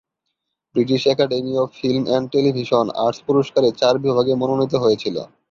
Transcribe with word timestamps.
British 0.75 1.01
Academy 1.07 1.53
of 1.57 1.69
Film 1.79 2.03
and 2.07 2.27
Television 2.33 2.85
Arts 2.97 3.19
পুরষ্কারে 3.27 3.69
চার 3.81 3.95
বিভাগে 4.03 4.33
মনোনীত 4.41 4.73
হয়েছিল। 4.83 5.15